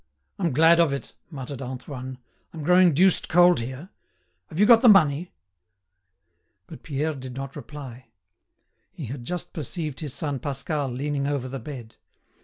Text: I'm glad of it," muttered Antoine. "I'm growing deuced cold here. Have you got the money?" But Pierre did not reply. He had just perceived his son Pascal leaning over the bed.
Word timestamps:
I'm 0.39 0.51
glad 0.51 0.79
of 0.79 0.91
it," 0.93 1.13
muttered 1.29 1.61
Antoine. 1.61 2.17
"I'm 2.55 2.63
growing 2.63 2.95
deuced 2.95 3.29
cold 3.29 3.59
here. 3.59 3.89
Have 4.47 4.59
you 4.59 4.65
got 4.65 4.81
the 4.81 4.87
money?" 4.89 5.31
But 6.65 6.81
Pierre 6.81 7.13
did 7.13 7.35
not 7.35 7.55
reply. 7.55 8.07
He 8.91 9.05
had 9.05 9.23
just 9.23 9.53
perceived 9.53 9.99
his 9.99 10.15
son 10.15 10.39
Pascal 10.39 10.89
leaning 10.89 11.27
over 11.27 11.47
the 11.47 11.59
bed. 11.59 11.97